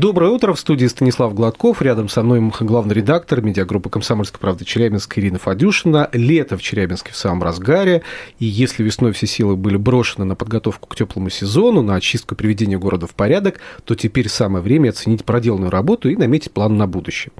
[0.00, 0.54] Доброе утро.
[0.54, 1.82] В студии Станислав Гладков.
[1.82, 6.08] Рядом со мной главный редактор медиагруппы «Комсомольская правда» Челябинск Ирина Фадюшина.
[6.12, 8.02] Лето в Челябинске в самом разгаре.
[8.38, 12.38] И если весной все силы были брошены на подготовку к теплому сезону, на очистку и
[12.38, 16.86] приведение города в порядок, то теперь самое время оценить проделанную работу и наметить план на
[16.86, 17.32] будущее.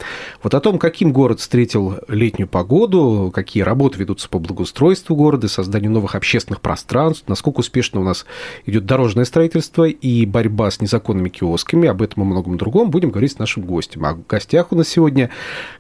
[0.43, 5.93] Вот о том, каким город встретил летнюю погоду, какие работы ведутся по благоустройству города, созданию
[5.93, 8.27] новых общественных пространств, насколько успешно у нас
[8.67, 13.33] идет дорожное строительство и борьба с незаконными киосками, об этом и многом другом будем говорить
[13.33, 14.05] с нашим гостем.
[14.05, 15.31] А в гостях у нас сегодня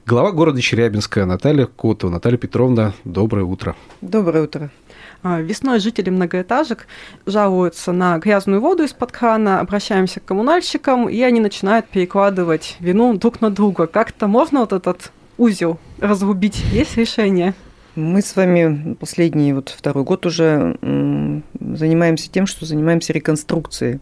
[0.07, 2.11] глава города Челябинска Наталья Котова.
[2.11, 3.75] Наталья Петровна, доброе утро.
[4.01, 4.71] Доброе утро.
[5.23, 6.87] А, Весной жители многоэтажек
[7.27, 13.41] жалуются на грязную воду из-под крана, обращаемся к коммунальщикам, и они начинают перекладывать вину друг
[13.41, 13.87] на друга.
[13.87, 16.62] Как-то можно вот этот узел разрубить?
[16.73, 17.55] Есть решение?
[17.99, 20.77] Мы с вами последний вот второй год уже
[21.59, 23.99] занимаемся тем, что занимаемся реконструкцией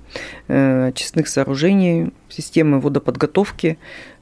[0.49, 3.79] э, очистных сооружений, системы водоподготовки,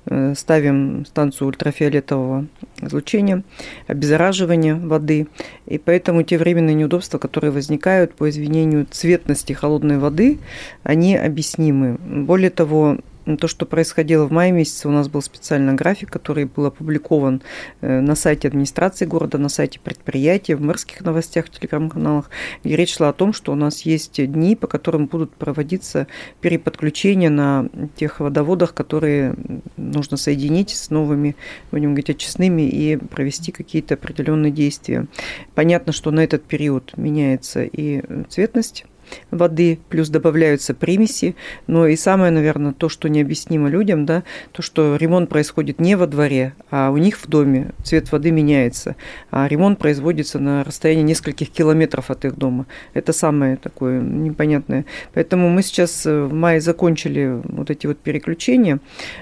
[0.07, 2.47] э, ставим станцию ультрафиолетового
[2.83, 3.43] излучения,
[3.89, 5.27] обеззараживания воды.
[5.67, 10.39] И поэтому те временные неудобства, которые возникают по извинению цветности холодной воды,
[10.85, 11.97] они объяснимы.
[11.99, 12.99] Более того,
[13.39, 17.43] то, что происходило в мае месяце, у нас был специальный график, который был опубликован
[17.81, 22.31] э, на сайте администрации города, на сайте предприятия, в мэрских новостях, в телеграм-каналах,
[22.63, 26.07] где речь шла о том, что у нас есть дни, по которым будут проводиться
[26.41, 29.35] переподключения на тех водоводах, которые
[29.77, 31.37] нужно соединить с новыми,
[31.71, 35.07] будем говорить, очистными и провести какие-то определенные действия.
[35.55, 38.85] Понятно, что на этот период меняется и цветность
[39.31, 41.37] воды, плюс добавляются примеси.
[41.67, 46.07] Но и самое, наверное, то, что необъяснимо людям, да, то, что ремонт происходит не во
[46.07, 48.97] дворе, а у них в доме цвет воды меняется,
[49.31, 52.67] а ремонт производится на расстоянии нескольких километров от их дома.
[52.93, 54.85] Это самое такое непонятное.
[55.13, 58.81] Поэтому мы сейчас э, в мае закончили вот эти вот переключения.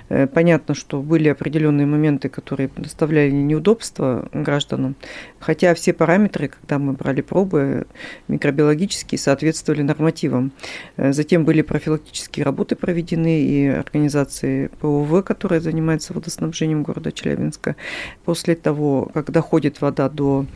[0.08, 4.96] Э, понятно, что были определенные моменты, которые доставляли неудобства гражданам,
[5.38, 7.86] хотя все параметры, когда мы брали пробы
[8.28, 10.52] микробиологические, соответствовали соответствовали нормативам.
[10.96, 17.76] Э, затем были профилактические работы проведены и организации ПОВ, которая занимается водоснабжением города Челябинска.
[18.24, 20.46] После того, как доходит вода до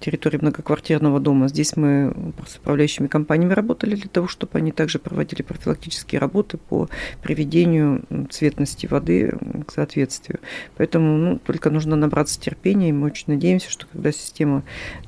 [0.00, 1.48] территории многоквартирного дома.
[1.48, 2.14] Здесь мы
[2.46, 6.88] с управляющими компаниями работали для того, чтобы они также проводили профилактические работы по
[7.22, 9.32] приведению цветности воды
[9.66, 10.40] к соответствию.
[10.76, 14.62] Поэтому ну, только нужно набраться терпения, и мы очень надеемся, что когда система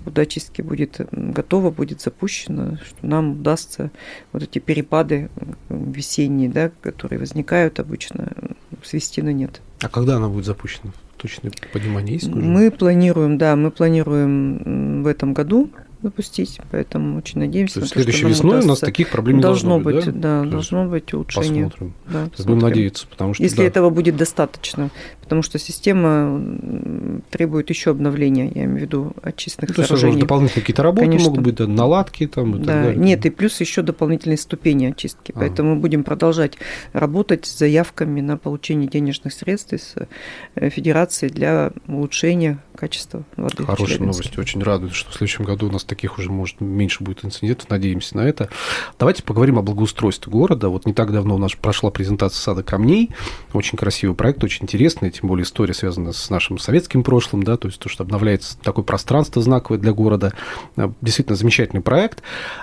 [0.04, 3.90] водоочистки будет готова, будет запущена, что нам удастся
[4.32, 5.30] вот эти перепады
[5.68, 8.32] весенние, да, которые возникают обычно,
[8.82, 9.60] свести на нет.
[9.82, 10.92] А когда она будет запущена?
[11.16, 12.28] Точное понимание есть?
[12.28, 12.36] Уже?
[12.36, 15.70] Мы планируем, да, мы планируем в этом году
[16.02, 17.74] запустить, поэтому очень надеемся.
[17.74, 20.06] То есть на то, следующей весной у нас таких проблем не должно, должно быть.
[20.06, 21.64] быть да, да должно быть улучшение.
[21.64, 21.94] Посмотрим.
[22.06, 22.46] Да, посмотрим.
[22.46, 23.64] Будем надеяться, потому что если да.
[23.64, 24.90] этого будет достаточно,
[25.26, 26.40] потому что система
[27.30, 30.00] требует еще обновления, я имею в виду очистных ну, сооружений.
[30.00, 31.30] То есть дополнительные какие-то работы Конечно.
[31.30, 32.64] могут быть, да, наладки там и да.
[32.64, 32.96] так далее.
[32.96, 35.40] Нет, и плюс еще дополнительные ступени очистки, а.
[35.40, 36.58] поэтому мы будем продолжать
[36.92, 39.94] работать с заявками на получение денежных средств из
[40.54, 43.64] э, Федерации для улучшения качества воды.
[43.64, 47.24] Хорошая новость, очень радует, что в следующем году у нас таких уже, может, меньше будет
[47.24, 48.48] инцидентов, надеемся на это.
[48.98, 50.68] Давайте поговорим о благоустройстве города.
[50.68, 53.10] Вот не так давно у нас прошла презентация сада камней,
[53.52, 57.68] очень красивый проект, очень интересный, тем более история связана с нашим советским прошлым, да, то
[57.68, 60.32] есть то, что обновляется такое пространство знаковое для города.
[61.00, 62.22] Действительно замечательный проект.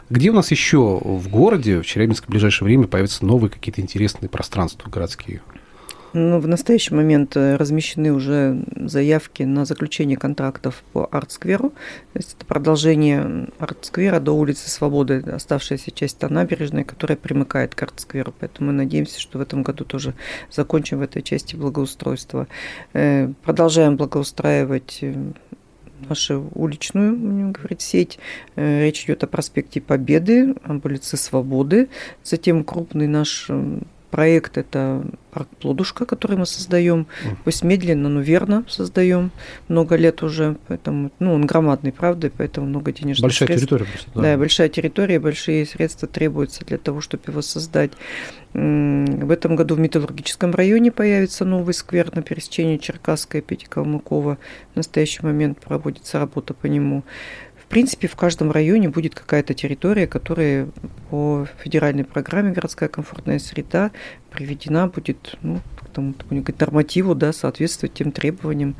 [0.09, 4.29] Где у нас еще в городе, в Челябинске в ближайшее время появятся новые какие-то интересные
[4.29, 5.41] пространства городские?
[6.15, 11.71] Ну, в настоящий момент э, размещены уже заявки на заключение контрактов по арт-скверу.
[11.71, 18.31] То есть это продолжение арт-сквера до улицы Свободы, оставшаяся часть набережной, которая примыкает к арт-скверу.
[18.39, 20.13] Поэтому мы надеемся, что в этом году тоже
[20.51, 22.47] закончим в этой части благоустройства.
[22.93, 25.15] Э, продолжаем благоустраивать э,
[26.07, 28.19] нашу уличную, будем говорить, сеть.
[28.55, 31.89] Речь идет о проспекте Победы, об улице Свободы.
[32.23, 33.49] Затем крупный наш
[34.13, 37.07] проект– это парк Плодушка, который мы создаем.
[37.43, 39.31] Пусть медленно, но верно создаем.
[39.69, 43.67] Много лет уже, поэтому, ну, он громадный, правда, поэтому много денежных большая средств.
[43.67, 44.21] территория просто, да.
[44.21, 47.91] Да, большая территория, большие средства требуются для того, чтобы его создать.
[48.53, 54.37] В этом году в Металлургическом районе появится новый сквер на пересечении Черкасская и Пятикалмыкова.
[54.73, 57.03] В настоящий момент проводится работа по нему
[57.73, 60.67] принципе, в каждом районе будет какая-то территория, которая
[61.09, 63.89] по федеральной программе «Городская комфортная среда»
[64.29, 65.59] приведена будет ну,
[65.93, 66.13] тому
[66.59, 68.75] нормативу, да, соответствовать тем требованиям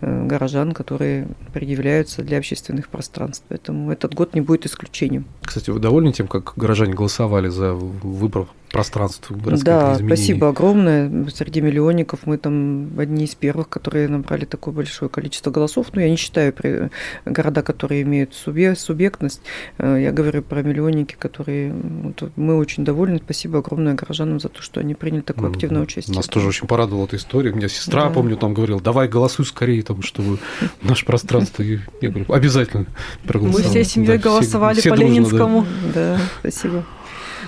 [0.00, 3.44] э, горожан, которые предъявляются для общественных пространств.
[3.48, 5.24] Поэтому этот год не будет исключением.
[5.44, 11.28] Кстати, вы довольны тем, как горожане голосовали за выбор пространств городских Да, спасибо огромное.
[11.32, 15.86] Среди миллионников мы там одни из первых, которые набрали такое большое количество голосов.
[15.92, 16.52] Но я не считаю
[17.24, 19.42] города, которые имеют субъектность.
[19.78, 21.72] Э, я говорю про миллионники, которые...
[22.34, 23.20] Мы очень довольны.
[23.24, 26.16] Спасибо огромное горожанам за то, что они приняли такое активное участие.
[26.16, 27.52] Нас тоже очень порадовала эта история.
[27.52, 28.10] У меня сестра, да.
[28.10, 30.38] помню, там говорила, давай голосуй скорее, там, чтобы
[30.82, 31.62] наше пространство...
[31.62, 32.86] Я говорю, обязательно
[33.24, 33.66] проголосовать.
[33.66, 35.33] Мы всей семьей да, голосовали все, по Ленинскому.
[35.94, 36.16] Да.
[36.16, 36.84] да, спасибо.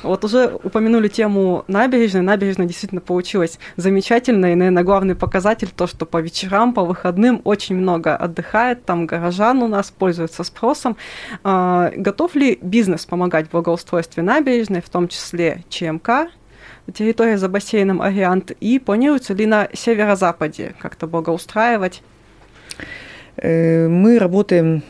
[0.03, 2.23] Вот уже упомянули тему набережной.
[2.23, 4.53] Набережная действительно получилась замечательной.
[4.53, 8.85] И, наверное, главный показатель то, что по вечерам, по выходным очень много отдыхает.
[8.85, 10.97] Там горожан у нас пользуются спросом.
[11.44, 16.29] А, готов ли бизнес помогать в благоустройстве набережной, в том числе ЧМК,
[16.93, 22.03] территория за бассейном Ориант, и планируется ли на северо-западе как-то благоустраивать?
[23.37, 24.83] Э, мы работаем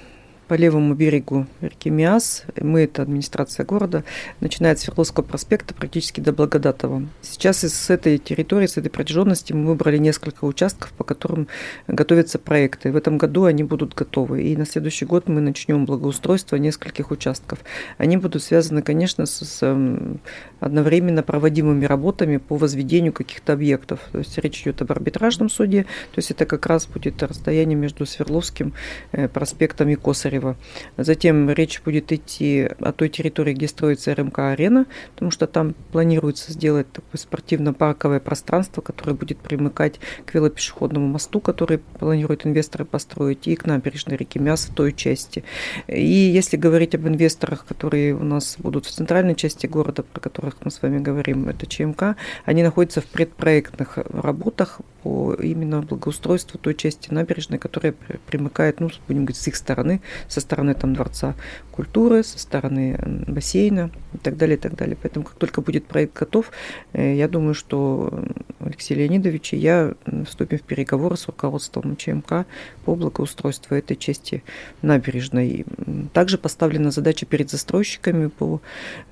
[0.49, 4.05] по левому берегу реки Миас, мы, это администрация города,
[4.41, 7.03] начиная от Свердловского проспекта практически до Благодатова.
[7.23, 11.49] Сейчас из этой территории, с этой протяженности мы выбрали несколько участков, по которым
[11.89, 12.93] готовятся проекты.
[12.93, 14.45] В этом году они будут готовы.
[14.45, 17.59] И на следующий год мы начнем благоустройство нескольких участков.
[17.99, 20.21] Они будут связаны, конечно, с, с эм,
[20.61, 24.01] одновременно проводимыми работами по возведению каких-то объектов.
[24.13, 28.07] То есть речь идет об арбитражном суде, то есть это как раз будет расстояние между
[28.07, 28.73] Свердловским
[29.13, 30.57] э, проспектом и Косарем Косарева.
[30.97, 36.91] Затем речь будет идти о той территории, где строится РМК-арена, потому что там планируется сделать
[36.93, 43.67] такое спортивно-парковое пространство, которое будет примыкать к велопешеходному мосту, который планируют инвесторы построить, и к
[43.67, 45.45] набережной реки Мяс в той части.
[45.87, 50.57] И если говорить об инвесторах, которые у нас будут в центральной части города, про которых
[50.65, 56.75] мы с вами говорим, это ЧМК, они находятся в предпроектных работах по именно благоустройству той
[56.75, 57.95] части набережной, которая
[58.27, 61.35] примыкает, ну, будем говорить, с их стороны со стороны там, Дворца
[61.77, 64.97] культуры, со стороны бассейна и так далее, и так далее.
[65.01, 66.51] Поэтому как только будет проект готов,
[66.93, 68.25] э, я думаю, что
[68.61, 69.95] Алексей Леонидович и я
[70.27, 72.47] вступим в переговоры с руководством ЧМК
[72.85, 74.43] по благоустройству этой части
[74.83, 75.67] набережной.
[76.13, 78.61] Также поставлена задача перед застройщиками по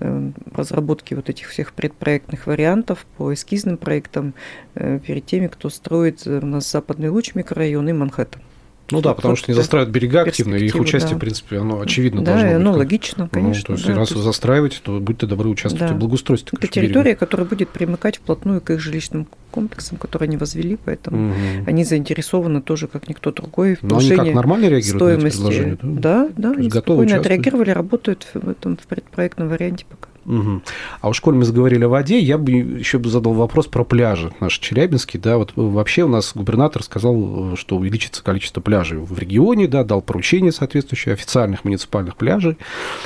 [0.00, 4.34] э, разработке вот этих всех предпроектных вариантов, по эскизным проектам
[4.74, 8.43] э, перед теми, кто строит у нас Западный Луч микрорайон и Манхэттен.
[8.90, 11.16] Ну да, потому что не застраивают берега активно, и их участие, да.
[11.16, 12.58] в принципе, оно очевидно да, должно быть.
[12.58, 13.64] Да, ну, логично, конечно.
[13.68, 15.94] Ну, то есть, да, раз то вы застраиваете, то будьте добры участвовать да.
[15.94, 16.58] в благоустройстве.
[16.58, 17.20] Это территория, берега.
[17.20, 21.36] которая будет примыкать вплотную к их жилищным комплексам, которые они возвели, поэтому угу.
[21.66, 25.40] они заинтересованы тоже, как никто другой, в Но они как, нормально реагируют стоимости.
[25.40, 25.78] на эти предложения?
[25.82, 30.08] Да, да, да они спокойно отреагировали, работают в этом в предпроектном варианте пока.
[30.26, 30.62] Угу.
[31.00, 34.32] А уж коль мы заговорили о воде, я бы еще бы задал вопрос про пляжи
[34.40, 35.20] наши челябинские.
[35.20, 40.02] Да, вот вообще у нас губернатор сказал, что увеличится количество пляжей в регионе, да, дал
[40.02, 42.56] поручение соответствующее официальных муниципальных пляжей.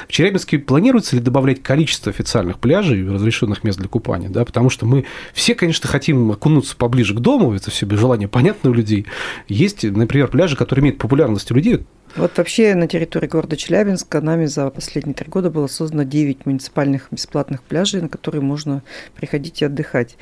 [0.06, 4.28] В Челябинске планируется ли добавлять количество официальных пляжей, разрешенных мест для купания?
[4.28, 8.70] Да, потому что мы все, конечно, хотим окунуться поближе к дому, это все желание понятно
[8.70, 9.06] у людей.
[9.48, 11.80] Есть, например, пляжи, которые имеют популярность у людей,
[12.16, 17.08] вот вообще на территории города Челябинска нами за последние три года было создано 9 муниципальных
[17.10, 18.82] бесплатных пляжей, на которые можно
[19.14, 20.16] приходить и отдыхать.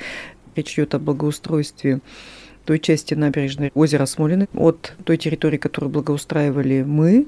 [0.55, 2.01] Речь идет о благоустройстве
[2.67, 7.27] той части набережной озера Смолины, от той территории, которую благоустраивали мы,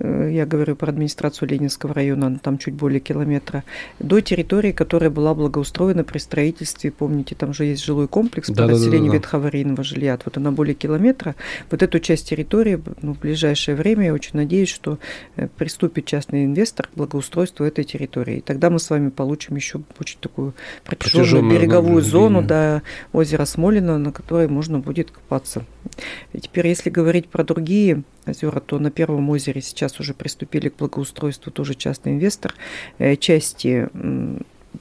[0.00, 3.64] Э, я говорю про администрацию Ленинского района, там чуть более километра,
[3.98, 8.70] до территории, которая была благоустроена при строительстве, помните, там же есть жилой комплекс да, по
[8.70, 9.16] расселению да, да, да.
[9.16, 11.34] ветхоаварийного жилья, вот она более километра,
[11.70, 14.98] вот эту часть территории ну, в ближайшее время, я очень надеюсь, что
[15.36, 18.38] э, приступит частный инвестор к благоустройству этой территории.
[18.38, 20.54] И тогда мы с вами получим еще очень такую
[20.84, 25.64] протяженную береговую зону до озера Смолина, на которой можно будет купаться.
[26.32, 30.76] И теперь, если говорить про другие озера, то на Первом озере сейчас уже приступили к
[30.76, 32.54] благоустройству тоже частный инвестор
[32.98, 33.88] э, части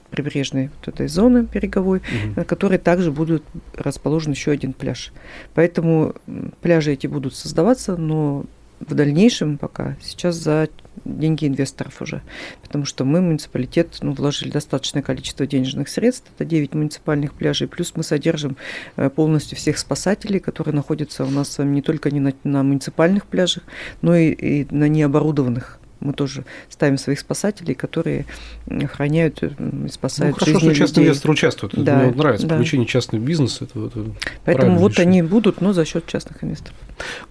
[0.09, 2.33] прибрежной вот этой зоны береговой, угу.
[2.37, 3.43] на которой также будут
[3.75, 5.11] расположен еще один пляж.
[5.53, 6.15] Поэтому
[6.61, 8.45] пляжи эти будут создаваться, но
[8.79, 9.97] в дальнейшем пока.
[10.01, 10.69] Сейчас за
[11.05, 12.21] деньги инвесторов уже.
[12.61, 17.93] Потому что мы, муниципалитет, ну, вложили достаточное количество денежных средств, это 9 муниципальных пляжей, плюс
[17.95, 18.57] мы содержим
[18.95, 22.63] э, полностью всех спасателей, которые находятся у нас с вами не только не на, на
[22.63, 23.63] муниципальных пляжах,
[24.01, 28.25] но и, и на необорудованных мы тоже ставим своих спасателей, которые
[28.69, 29.49] охраняют и
[29.89, 31.09] спасают ну, хорошо, жизни что частный людей.
[31.09, 31.73] инвестор участвует.
[31.73, 32.55] Это Да, Мне вот нравится да.
[32.55, 33.65] включение частного бизнеса.
[33.65, 34.05] Это, это
[34.45, 35.21] Поэтому вот решение.
[35.21, 36.75] они будут, но за счет частных инвесторов.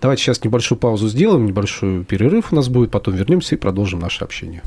[0.00, 4.24] Давайте сейчас небольшую паузу сделаем, небольшой перерыв у нас будет, потом вернемся и продолжим наше
[4.24, 4.62] общение.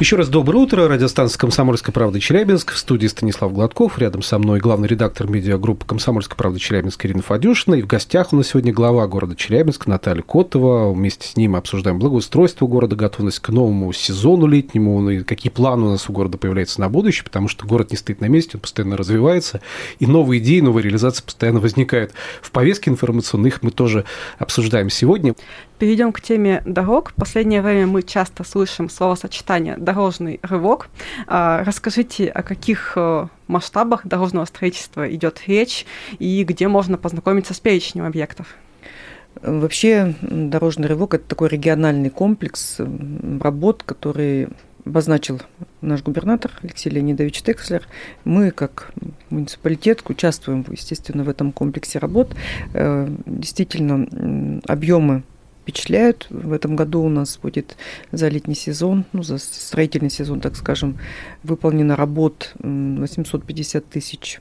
[0.00, 0.88] Еще раз доброе утро.
[0.88, 2.72] Радиостанция «Комсомольская правда» Челябинск.
[2.72, 3.96] В студии Станислав Гладков.
[3.96, 7.76] Рядом со мной главный редактор медиагруппы «Комсомольская правда» Челябинск Ирина Фадюшина.
[7.76, 10.92] И в гостях у нас сегодня глава города Челябинск Наталья Котова.
[10.92, 15.86] Вместе с ним обсуждаем благоустройство города, готовность к новому сезону летнему, ну и какие планы
[15.86, 18.62] у нас у города появляются на будущее, потому что город не стоит на месте, он
[18.62, 19.60] постоянно развивается,
[20.00, 23.50] и новые идеи, новые реализации постоянно возникают в повестке информационной.
[23.50, 24.04] Их мы тоже
[24.38, 25.36] обсуждаем сегодня.
[25.78, 27.10] Перейдем к теме дорог.
[27.10, 30.88] В последнее время мы часто слышим словосочетание «дорожный рывок».
[31.26, 35.86] А, Расскажите, о каких э, масштабах дорожного строительства идет речь
[36.18, 38.56] и где можно познакомиться с перечнем объектов?
[39.42, 42.78] Вообще дорожный рывок– это такой региональный комплекс
[43.40, 44.48] работ, который
[44.84, 45.40] обозначил
[45.80, 47.86] наш губернатор Алексей Леонидович Текслер.
[48.24, 48.92] Мы, как
[49.30, 52.34] муниципалитет, участвуем, естественно, в этом комплексе работ.
[52.74, 55.22] Э, Действительно, объемы
[55.64, 56.26] впечатляют.
[56.28, 57.76] В этом году у нас будет
[58.12, 60.98] за летний сезон, ну, за строительный сезон, так скажем,
[61.42, 64.40] выполнено работ м, 850 тысяч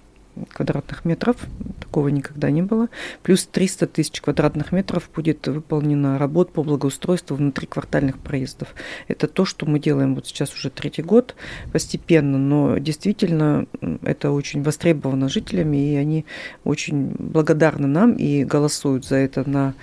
[0.51, 1.37] квадратных метров.
[1.79, 2.89] Такого никогда не было.
[3.21, 8.73] Плюс 300 тысяч квадратных метров будет выполнено работ по благоустройству внутриквартальных проездов.
[9.07, 11.35] Это то, что мы делаем вот сейчас уже третий год
[11.71, 13.67] постепенно, но действительно
[14.03, 16.25] это очень востребовано жителями, и они
[16.63, 19.73] очень благодарны нам и голосуют за это на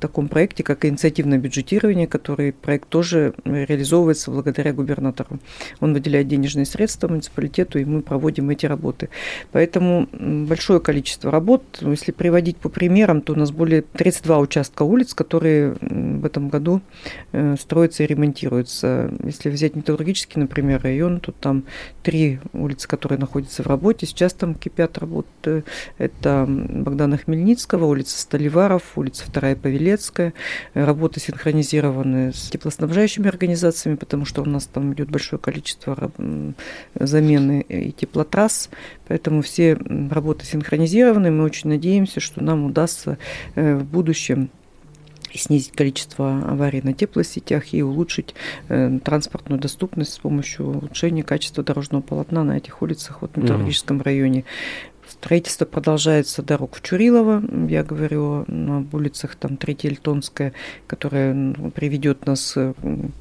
[0.00, 5.38] таком проекте, как инициативное бюджетирование, который проект тоже реализовывается благодаря губернатору.
[5.80, 9.08] Он выделяет денежные средства муниципалитету, и мы проводим эти работы.
[9.52, 11.62] Поэтому большое количество работ.
[11.80, 16.80] Если приводить по примерам, то у нас более 32 участка улиц, которые в этом году
[17.32, 19.12] э, строятся и ремонтируются.
[19.24, 21.64] Если взять металлургический, например, район, то там
[22.02, 24.06] три улицы, которые находятся в работе.
[24.06, 25.64] Сейчас там кипят работы.
[25.98, 30.34] Это Богдана Хмельницкого, улица Столиваров, улица Вторая Павелецкая.
[30.74, 36.10] Работы синхронизированы с теплоснабжающими организациями, потому что у нас там идет большое количество
[36.94, 38.70] замены и теплотрасс.
[39.06, 39.76] Поэтому все
[40.10, 41.30] работы синхронизированы.
[41.30, 43.18] Мы очень надеемся, что нам удастся
[43.54, 44.50] э, в будущем
[45.34, 48.34] снизить количество аварий на теплосетях и улучшить
[48.68, 54.00] э, транспортную доступность с помощью улучшения качества дорожного полотна на этих улицах вот, в металлургическом
[54.00, 54.44] районе.
[55.08, 57.42] Строительство продолжается дорог в Чурилово.
[57.68, 60.52] Я говорю об улицах там Третья Эльтонская,
[60.86, 62.72] которая ну, приведет нас э,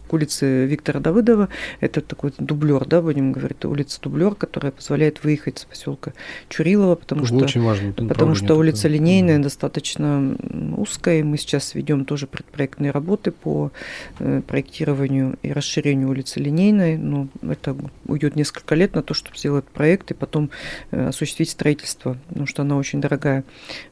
[0.07, 1.49] к улице Виктора Давыдова.
[1.81, 6.13] Это такой дублер, да, будем говорить, улица дублер, которая позволяет выехать с поселка
[6.49, 7.91] Чурилово, потому что Очень важно.
[7.91, 8.59] Потому что такое.
[8.59, 9.43] улица Линейная Мгм.
[9.43, 10.35] достаточно
[10.77, 11.19] узкая.
[11.19, 13.71] и Мы сейчас ведем тоже предпроектные работы по
[14.19, 16.97] э, проектированию и расширению улицы Линейной.
[16.97, 17.75] Но это
[18.05, 20.49] уйдет несколько лет на то, чтобы сделать проект и потом
[20.91, 23.43] э, осуществить строительство, потому что она очень дорогая.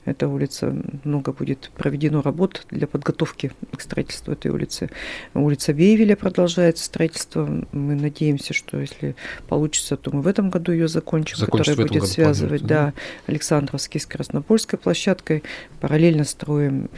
[0.06, 4.90] Эта улица, много будет проведено работ для подготовки к строительству этой улицы.
[5.34, 7.46] Улица Вейвеля продолжается строительство.
[7.72, 9.16] Мы надеемся, что если
[9.48, 13.32] получится, то мы в этом году ее закончим, Закончить в которая будет связывать, планируется, да,
[13.32, 15.44] Александровский с Краснопольской площадкой.
[15.80, 16.90] Параллельно строим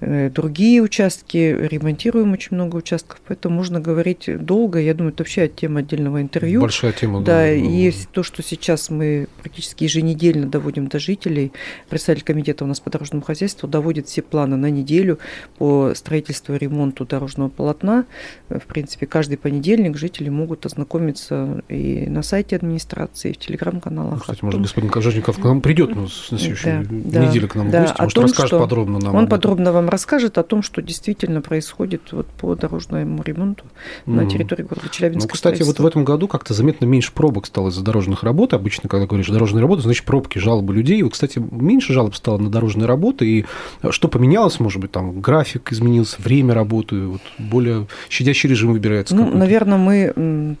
[0.00, 4.78] другие участки, ремонтируем очень много участков, поэтому можно говорить долго.
[4.78, 6.60] Я думаю, это вообще тема отдельного интервью.
[6.60, 7.20] Большая тема.
[7.22, 11.52] Да, и есть то, что сейчас мы практически еженедельно доводим до жителей.
[11.88, 15.18] Представитель комитета у нас по дорожному хозяйству доводит все планы на неделю
[15.58, 18.04] по строительству и ремонту дорожного полотна.
[18.48, 24.14] В принципе, каждый понедельник жители могут ознакомиться и на сайте администрации, и в телеграм-каналах.
[24.14, 27.54] Ну, Кстати, может, господин Кожевников к нам придет ну, на следующей Да, да, неделе к
[27.56, 29.14] нам в да, гости, о может, том, расскажет подробно нам.
[29.14, 33.64] Он подробно вам расскажет о том, что действительно происходит вот по дорожному ремонту
[34.06, 34.30] на Мгм.
[34.30, 35.28] территории города Челябинска.
[35.28, 38.54] Ну, кстати, вот в этом году как-то заметно меньше пробок стало из-за дорожных работ.
[38.54, 41.02] Обычно, когда говоришь дорожные работы, значит пробки, жалобы людей.
[41.02, 43.26] Вот, кстати, меньше жалоб стало на дорожные работы.
[43.26, 43.46] И
[43.90, 49.14] что поменялось, может быть, там график изменился, время работы, вот более щадящий режим выбирается.
[49.14, 49.38] Ну, какой-то.
[49.38, 50.56] наверное, мы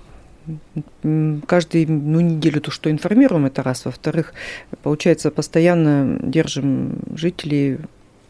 [1.46, 3.84] каждую ну, неделю то, что информируем, это раз.
[3.84, 4.32] Во-вторых,
[4.82, 7.78] получается, постоянно держим жителей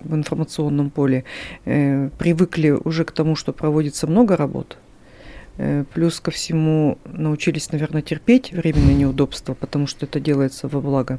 [0.01, 1.25] в информационном поле.
[1.65, 4.79] Э, привыкли уже к тому, что проводится много работ.
[5.57, 11.19] Э, Плюс ко всему научились, наверное, терпеть временные неудобства, потому что это делается во благо.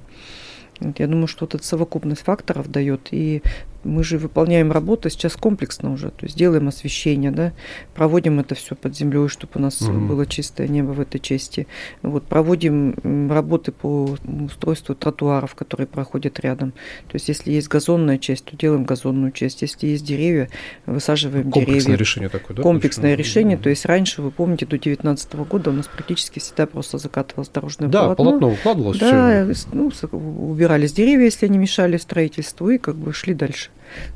[0.97, 3.09] Я думаю, что вот эта совокупность факторов дает.
[3.11, 3.41] И
[3.83, 7.53] мы же выполняем работу сейчас комплексно уже, то есть делаем освещение, да,
[7.95, 10.07] проводим это все под землей, чтобы у нас Мгм.
[10.07, 11.67] было чистое небо в этой части.
[12.01, 16.71] Вот, проводим работы по устройству тротуаров, которые проходят рядом.
[17.07, 19.61] То есть если есть газонная часть, то делаем газонную часть.
[19.61, 20.49] Если есть деревья,
[20.85, 21.97] высаживаем Комплексное деревья.
[21.97, 22.63] решение такое, да?
[22.63, 23.57] Комплексное решение.
[23.57, 27.87] То есть раньше, вы помните, до 2019 года у нас практически всегда просто закатывалось дорожное
[27.89, 28.25] Да, полотно.
[28.25, 29.53] полотно укладывалось, Да, всё.
[29.53, 33.68] с- ну, убирались деревья, если они мешали строительству, и как бы шли дальше.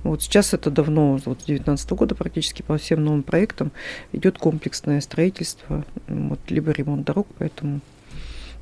[0.03, 3.71] Вот сейчас это давно, вот с 2019 года практически по всем новым проектам
[4.11, 7.81] идет комплексное строительство, вот, либо ремонт дорог, поэтому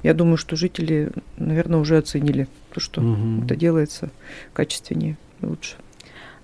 [0.03, 3.43] я думаю, что жители, наверное, уже оценили то, что Мгм.
[3.45, 4.09] это делается
[4.53, 5.75] качественнее и лучше.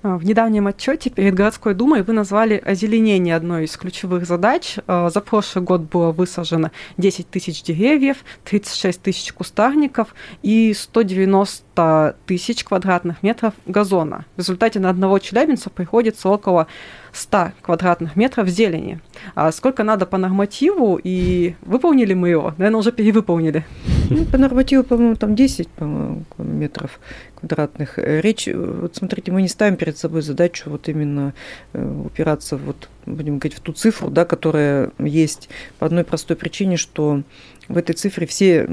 [0.03, 4.77] А, В недавнем отчете перед городской думой вы назвали озеленение одной из ключевых задач.
[4.87, 12.63] А, За прошлый год было высажено 10 тысяч деревьев, 36 тысяч кустарников и 190 тысяч
[12.63, 14.25] квадратных метров газона.
[14.35, 16.67] В результате на одного челябинца приходится около
[17.13, 18.99] 100 квадратных метров зелени.
[19.35, 22.53] А сколько надо по нормативу и выполнили мы его?
[22.57, 23.65] Наверное, уже перевыполнили.
[24.09, 26.99] Ну, по нормативу, по-моему, там 10 по-моему, метров
[27.35, 27.97] квадратных.
[27.97, 31.33] Речь, вот смотрите, мы не ставим перед собой задачу вот именно
[31.73, 35.49] э, упираться, вот, будем говорить, в ту цифру, да, которая есть
[35.79, 37.21] по одной простой причине, что
[37.67, 38.65] в этой цифре все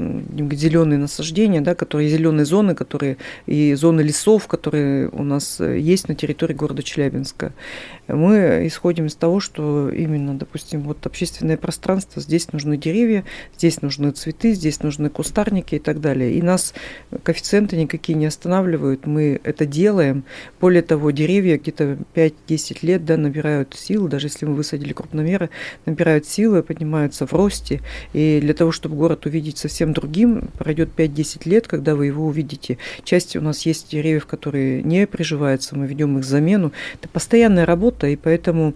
[0.51, 6.07] зеленые насаждения, да, которые зеленые зоны, которые и зоны лесов, которые у нас э, есть
[6.07, 7.53] на территории города Челябинска.
[8.07, 13.25] Мы исходим из того, что именно, допустим, вот общественное пространство, здесь нужны деревья,
[13.57, 16.33] здесь нужны цветы, здесь нужны кустарники и так далее.
[16.33, 16.73] И нас
[17.23, 20.23] коэффициенты никакие не останавливают, мы это делаем.
[20.61, 25.49] Более того, деревья где-то 5-10 лет да, набирают силы, даже если мы высадили крупномеры,
[25.85, 27.81] набирают силы, поднимаются в росте.
[28.13, 32.77] И для того, чтобы город увидеть совсем другим, пройдет 5-10 лет, когда вы его увидите.
[33.03, 36.71] Часть у нас есть деревьев, которые не приживаются, мы ведем их замену.
[36.93, 38.75] Это постоянная работа, и поэтому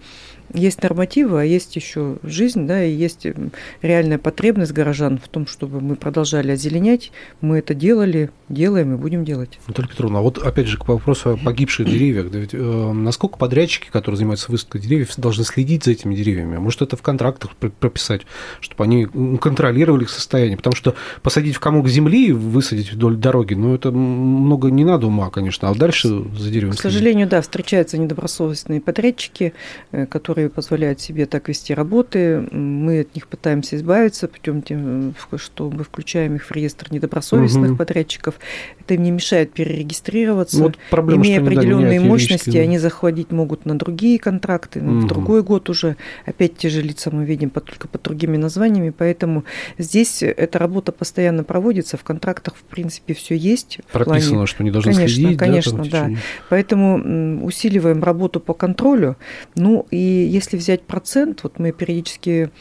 [0.53, 3.51] есть нормативы, а есть еще жизнь, да, и есть м,
[3.81, 7.11] реальная потребность горожан в том, чтобы мы продолжали озеленять.
[7.41, 9.59] Мы это делали, делаем и будем делать.
[9.67, 12.31] Наталья Петровна, а вот опять же к вопросу о погибших деревьях.
[12.31, 12.57] Да ведь, э,
[12.93, 16.57] насколько подрядчики, которые занимаются высадкой деревьев, должны следить за этими деревьями?
[16.57, 18.21] Может, это в контрактах пр- прописать,
[18.61, 19.05] чтобы они
[19.39, 20.57] контролировали их состояние?
[20.57, 25.07] Потому что посадить в комок земли и высадить вдоль дороги, ну, это много не надо
[25.07, 26.81] ума, конечно, а дальше за деревьям К следить.
[26.81, 29.53] сожалению, да, встречаются недобросовестные подрядчики,
[29.91, 30.05] э,
[30.39, 32.47] которые позволяют себе так вести работы.
[32.51, 37.77] Мы от них пытаемся избавиться путем тем, что мы включаем их в реестр недобросовестных Мгм.
[37.77, 38.35] подрядчиков.
[38.79, 40.57] Это им не мешает перерегистрироваться.
[40.59, 42.59] Ну, Вот проблема, Имея да, определенные мощности, да.
[42.59, 45.01] они заходить могут на другие контракты, Мгм.
[45.01, 45.97] в другой год уже.
[46.25, 48.91] Опять те же лица мы видим, только под другими названиями.
[48.97, 49.43] Поэтому
[49.77, 51.97] здесь эта работа постоянно проводится.
[51.97, 53.79] В контрактах, в принципе, все есть.
[53.89, 55.37] в плане- Прописано, что они должны Конечно, следить.
[55.37, 55.83] да, конечно, да.
[55.83, 56.17] течение-
[56.49, 59.17] Поэтому усиливаем работу по контролю.
[59.55, 59.97] Ну и
[60.29, 62.51] если взять процент, вот мы периодически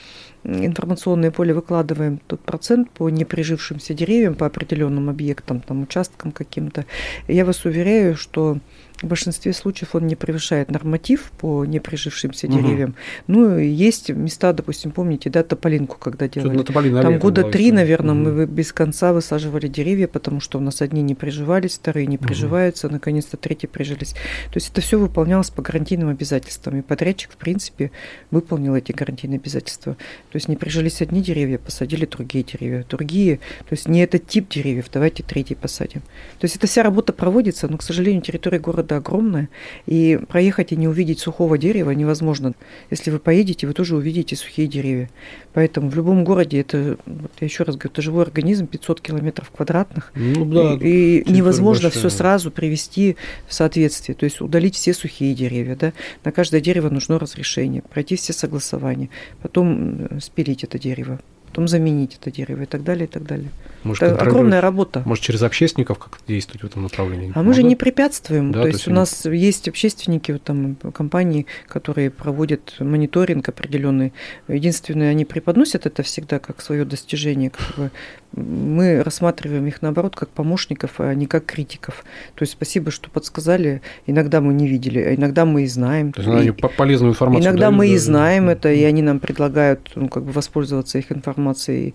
[0.45, 6.87] информационное поле выкладываем тот процент по неприжившимся деревьям, по определенным объектам, там, участкам каким-то.
[7.27, 8.59] Я вас уверяю, что
[9.03, 12.57] в большинстве случаев он не превышает норматив по неприжившимся Мгм.
[12.57, 12.95] деревьям.
[13.29, 16.63] Ну, есть места, допустим, помните, да, Тополинку, когда делали.
[17.03, 18.37] Там года три, наверное, Мгм.
[18.39, 22.89] мы без конца высаживали деревья, потому что у нас одни не приживались, вторые не приживаются,
[22.89, 24.13] наконец-то третьи прижились.
[24.13, 26.79] То есть это все выполнялось по гарантийным обязательствам.
[26.79, 27.93] И подрядчик, в принципе,
[28.33, 29.95] выполнил эти гарантийные обязательства.
[29.95, 32.85] То есть не прижились одни деревья, посадили другие деревья.
[32.89, 36.01] Другие, то есть не этот тип деревьев, давайте третий посадим.
[36.41, 39.49] То есть эта вся работа проводится, но, к сожалению, территория города огромная,
[39.87, 42.55] и проехать и не увидеть сухого дерева невозможно.
[42.91, 45.11] Если вы поедете, вы тоже увидите сухие деревья.
[45.53, 49.51] Поэтому в любом городе это, вот я еще раз говорю, это живой организм, 500 километров
[49.51, 52.01] квадратных, Ну да, и, и невозможно большая.
[52.01, 55.93] все сразу привести в соответствие, то есть удалить все сухие деревья, да,
[56.25, 59.09] на каждое дерево нужно разрешение, пройти все согласования,
[59.43, 63.51] потом э, спилить это дерево, потом заменить это дерево и так далее, и так далее.
[63.85, 65.03] Может, Это огромная работа.
[65.05, 67.33] Может, через общественников как действовать в этом направлении?
[67.35, 68.53] А мы же не препятствуем.
[68.53, 74.13] Да, то то есть у нас есть общественники, вот там компании, которые проводят мониторинг определенный.
[74.49, 77.51] Единственное, они преподносят это всегда как свое достижение.
[77.51, 77.91] Как бы.
[78.33, 82.05] Мы рассматриваем их наоборот как помощников, а не как критиков.
[82.35, 83.81] То есть спасибо, что подсказали.
[84.07, 86.13] Иногда мы не видели, а иногда мы и знаем.
[86.13, 88.01] То есть они И- полезную информацию Иногда дают, мы да, и да.
[88.01, 91.95] знаем это, и они нам предлагают ну, как бы воспользоваться их информацией.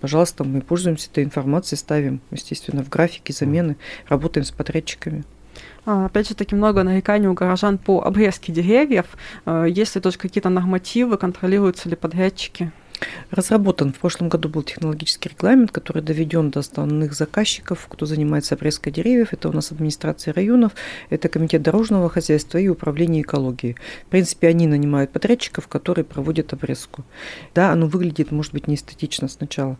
[0.00, 3.76] Пожалуйста, мы пользуемся этой информацией, ставим, естественно, в графике замены,
[4.08, 5.24] работаем с подрядчиками.
[5.86, 9.06] А, Опять же, таки много нареканий у горожан по обрезке деревьев.
[9.46, 12.72] Э, Есть ли тоже какие-то нормативы, контролируются ли подрядчики?
[13.30, 18.92] Разработан в прошлом году был технологический регламент, который доведен до основных заказчиков, кто занимается обрезкой
[18.92, 19.32] деревьев.
[19.32, 20.72] Это у нас администрация районов,
[21.10, 23.76] это комитет дорожного хозяйства и управление экологией.
[24.06, 27.04] В принципе, они нанимают подрядчиков, которые проводят обрезку.
[27.54, 29.78] Да, оно выглядит, может быть, не эстетично сначала,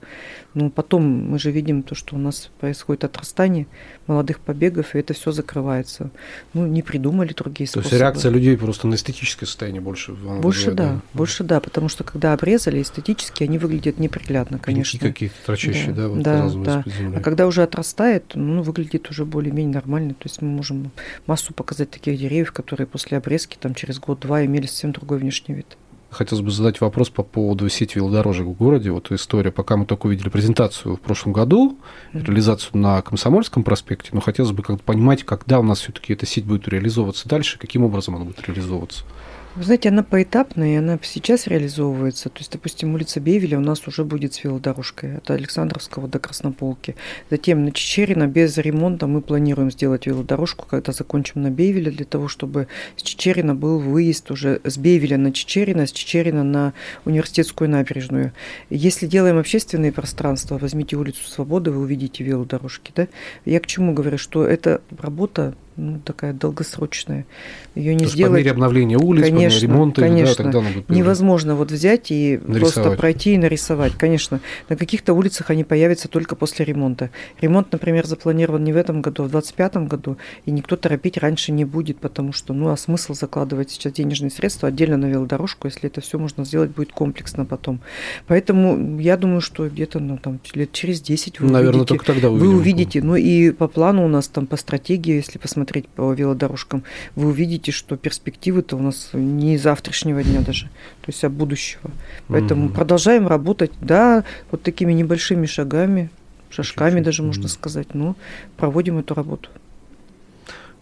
[0.54, 3.66] но потом мы же видим то, что у нас происходит отрастание
[4.06, 6.10] молодых побегов, и это все закрывается.
[6.52, 7.94] Ну, не придумали другие То способы.
[7.94, 10.12] есть реакция людей просто на эстетическое состояние больше.
[10.12, 14.98] Больше вызывает, да, больше да, потому что когда обрезали эстетически, они выглядят неприглядно, Пеньки конечно.
[14.98, 16.84] какие-то торчащие, да, вот, да, бы, да.
[16.86, 17.16] земли.
[17.16, 20.14] А когда уже отрастает, ну, выглядит уже более-менее нормально.
[20.14, 20.90] То есть мы можем
[21.26, 25.76] массу показать таких деревьев, которые после обрезки там через год-два имели совсем другой внешний вид.
[26.10, 28.92] Хотелось бы задать вопрос по поводу сети велодорожек в городе.
[28.92, 31.76] Вот история, пока мы только увидели презентацию в прошлом году,
[32.12, 36.44] реализацию на Комсомольском проспекте, но хотелось бы как-то понимать, когда у нас все-таки эта сеть
[36.44, 39.04] будет реализовываться дальше, каким образом она будет реализовываться.
[39.56, 42.28] Вы знаете, она поэтапная, и она сейчас реализовывается.
[42.28, 46.96] То есть, допустим, улица Бевеля у нас уже будет с велодорожкой от Александровского до Краснополки.
[47.30, 52.26] Затем на Чечерина без ремонта мы планируем сделать велодорожку, когда закончим на Бевеля, для того,
[52.26, 58.32] чтобы с Чечерина был выезд уже с Бевеля на Чечерина, с Чечерина на Университетскую набережную.
[58.70, 62.90] Если делаем общественные пространства, возьмите улицу Свободы, вы увидите велодорожки.
[62.96, 63.06] Да?
[63.44, 67.26] Я к чему говорю, что эта работа ну, такая долгосрочная.
[67.74, 70.44] Ее не То есть по сделать мере обновления улиц, по мере Конечно, ремонта, да, конечно.
[70.44, 70.88] тогда она будет.
[70.88, 72.98] Невозможно вот взять и просто Нарисовать.
[72.98, 73.92] пройти и нарисовать.
[73.94, 77.10] Конечно, на каких-то улицах они появятся только после ремонта.
[77.40, 81.50] Ремонт, например, запланирован не в этом году, а в 2025 году, и никто торопить раньше
[81.50, 85.88] не будет, потому что, ну, а смысл закладывать сейчас денежные средства отдельно на велодорожку, если
[85.88, 87.80] это все можно сделать будет комплексно потом.
[88.28, 92.28] Поэтому я думаю, что где-то ну, там, лет через 10 вы Наверное, увидите, только тогда
[92.28, 92.56] вы увидим.
[92.56, 97.28] увидите, ну и по плану у нас там, по стратегии, если посмотреть по велодорожкам, вы
[97.28, 101.90] увидите, что перспективы-то у нас не завтрашнего дня даже, то есть а будущего.
[102.28, 102.74] Поэтому Мгм.
[102.74, 106.10] продолжаем работать, да, вот такими небольшими шагами,
[106.50, 107.48] шажками Чуть-чуть, даже можно мгм.
[107.48, 108.16] сказать, но
[108.56, 109.48] проводим эту работу.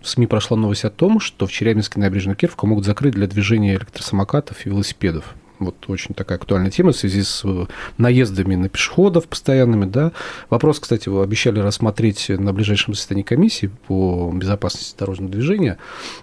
[0.01, 3.29] В СМИ прошла новость о том, что в Челябинске и набережной Кировка могут закрыть для
[3.29, 5.35] движения электросамокатов и велосипедов.
[5.65, 7.67] Вот очень такая актуальная тема в связи с э,
[7.99, 9.85] наездами на пешеходов постоянными.
[9.85, 10.13] Да.
[10.51, 15.79] Вопрос, кстати, вы обещали рассмотреть на ближайшем заседании комиссии по безопасности дорожного движения.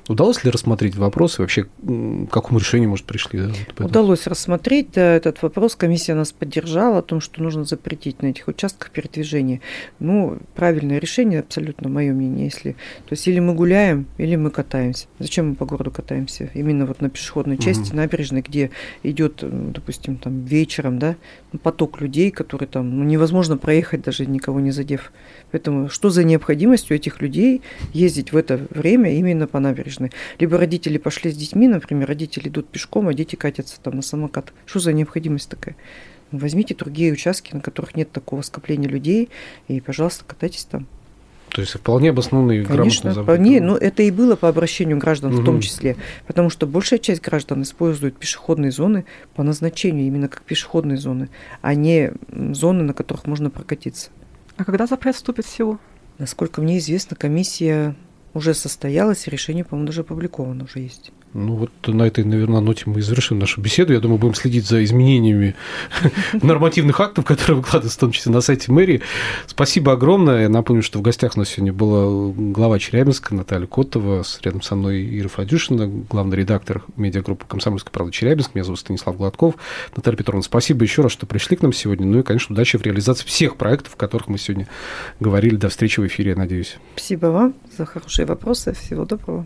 [0.07, 3.39] Удалось ли рассмотреть вопрос и вообще к какому решению, может, пришли?
[3.41, 3.89] да, вот?
[3.91, 5.75] Удалось рассмотреть да, этот вопрос.
[5.75, 9.61] Комиссия нас поддержала о том, что нужно запретить на этих участках передвижение.
[9.99, 12.45] Ну, правильное решение, абсолютно мое мнение.
[12.45, 15.07] Если, то есть или мы гуляем, или мы катаемся.
[15.19, 16.49] Зачем мы по городу катаемся?
[16.53, 17.97] Именно вот на пешеходной части Мгм.
[17.97, 18.71] набережной, где
[19.03, 21.15] идет, э, допустим, там вечером, да,
[21.51, 25.11] ну, поток людей, которые там ну, невозможно проехать даже никого не задев.
[25.51, 27.61] Поэтому что за необходимость у этих людей
[27.93, 30.11] ездить в это время именно по набережной?
[30.39, 34.53] Либо родители пошли с детьми, например, родители идут пешком, а дети катятся там на самокат.
[34.65, 35.75] Что за необходимость такая?
[36.31, 39.29] Ну, Возьмите другие участки, на которых нет такого скопления людей,
[39.67, 40.87] и, пожалуйста, катайтесь там.
[41.49, 45.31] То есть вполне обоснованный и Конечно, грамотный вполне, ну это и было по обращению граждан
[45.31, 45.45] в Мгм.
[45.45, 45.95] том числе,
[46.27, 51.29] потому что большая часть граждан использует пешеходные зоны по назначению, именно как пешеходные зоны,
[51.61, 52.13] а не
[52.53, 54.09] зоны, на которых можно прокатиться.
[54.57, 55.79] А когда запрет вступит в силу?
[56.17, 57.95] Насколько мне известно, комиссия
[58.33, 61.11] уже состоялась, и решение, по-моему, даже опубликовано уже есть.
[61.33, 63.93] Ну вот на этой, наверное, ноте мы и завершим нашу беседу.
[63.93, 65.55] Я думаю, будем следить за изменениями
[66.41, 69.01] нормативных актов, которые выкладываются, в том числе на сайте мэрии.
[69.45, 70.43] Спасибо огромное.
[70.43, 74.75] Я напомню, что в гостях у нас сегодня была глава Челябинска Наталья Котова, рядом со
[74.75, 78.55] мной Ира Фадюшина, главный редактор медиагруппы «Комсомольская правда» Челябинск.
[78.55, 79.55] Меня зовут Станислав Гладков.
[79.95, 82.07] Наталья Петровна, спасибо еще раз, что пришли к нам сегодня.
[82.07, 84.67] Ну и, конечно, удачи в реализации всех проектов, о которых мы сегодня
[85.19, 85.57] говорили.
[85.57, 86.77] До встречи в эфире, я надеюсь.
[86.95, 88.73] Спасибо вам за хорошие вопросы.
[88.73, 89.45] Всего доброго.